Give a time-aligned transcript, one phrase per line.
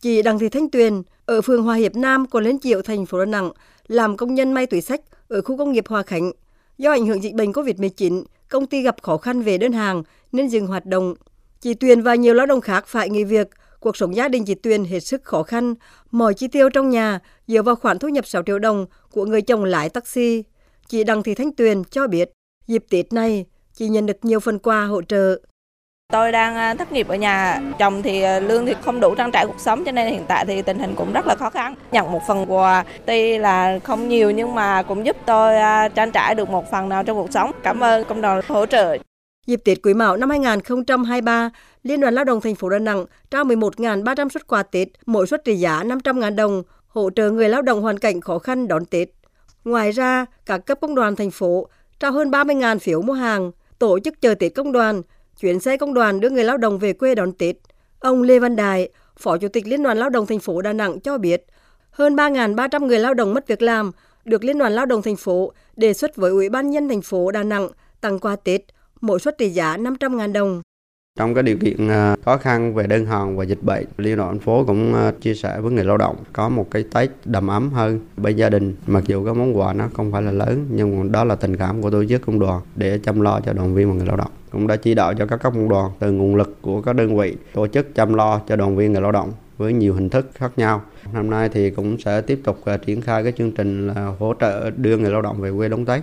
[0.00, 3.18] Chị Đặng Thị Thanh Tuyền ở phường Hòa Hiệp Nam, quận Liên Chiểu, thành phố
[3.18, 3.50] Đà Nẵng
[3.88, 6.32] làm công nhân may túi sách ở khu công nghiệp Hòa Khánh.
[6.78, 10.48] Do ảnh hưởng dịch bệnh COVID-19, công ty gặp khó khăn về đơn hàng nên
[10.48, 11.14] dừng hoạt động.
[11.60, 13.48] Chị Tuyền và nhiều lao động khác phải nghỉ việc.
[13.80, 15.74] Cuộc sống gia đình chị Tuyền hết sức khó khăn.
[16.10, 19.42] Mọi chi tiêu trong nhà dựa vào khoản thu nhập 6 triệu đồng của người
[19.42, 20.44] chồng lái taxi.
[20.88, 22.30] Chị Đặng Thị Thanh Tuyền cho biết,
[22.66, 25.38] dịp Tết này, chị nhận được nhiều phần quà hỗ trợ.
[26.12, 29.30] Tôi đang à, thất nghiệp ở nhà, chồng thì à, lương thì không đủ trang
[29.32, 31.74] trải cuộc sống cho nên hiện tại thì tình hình cũng rất là khó khăn.
[31.92, 36.12] Nhận một phần quà tuy là không nhiều nhưng mà cũng giúp tôi à, trang
[36.12, 37.50] trải được một phần nào trong cuộc sống.
[37.62, 38.96] Cảm ơn công đoàn hỗ trợ.
[39.46, 41.50] Dịp Tết Quý Mão năm 2023,
[41.82, 45.44] Liên đoàn Lao động thành phố Đà Nẵng trao 11.300 suất quà Tết, mỗi suất
[45.44, 49.08] trị giá 500.000 đồng, hỗ trợ người lao động hoàn cảnh khó khăn đón Tết.
[49.64, 51.68] Ngoài ra, các cấp công đoàn thành phố
[52.00, 55.02] trao hơn 30.000 phiếu mua hàng, tổ chức chờ Tết công đoàn,
[55.40, 57.56] chuyến xe công đoàn đưa người lao động về quê đón Tết.
[58.00, 58.88] Ông Lê Văn Đài,
[59.18, 61.46] Phó Chủ tịch Liên đoàn Lao động thành phố Đà Nẵng cho biết,
[61.90, 63.92] hơn 3.300 người lao động mất việc làm
[64.24, 67.30] được Liên đoàn Lao động thành phố đề xuất với Ủy ban nhân thành phố
[67.30, 67.68] Đà Nẵng
[68.00, 68.60] tặng quà Tết,
[69.00, 70.62] mỗi suất trị giá 500.000 đồng.
[71.18, 74.30] Trong cái điều kiện à, khó khăn về đơn hàng và dịch bệnh, Liên đoàn
[74.30, 77.46] thành phố cũng à, chia sẻ với người lao động có một cái Tết đầm
[77.46, 78.76] ấm hơn bên gia đình.
[78.86, 81.82] Mặc dù cái món quà nó không phải là lớn nhưng đó là tình cảm
[81.82, 84.30] của tổ chức công đoàn để chăm lo cho đoàn viên và người lao động.
[84.50, 87.18] Cũng đã chỉ đạo cho các cấp công đoàn từ nguồn lực của các đơn
[87.18, 90.30] vị tổ chức chăm lo cho đoàn viên người lao động với nhiều hình thức
[90.34, 90.82] khác nhau.
[91.12, 94.34] Năm nay thì cũng sẽ tiếp tục à, triển khai cái chương trình là hỗ
[94.40, 95.96] trợ đưa người lao động về quê đón Tết.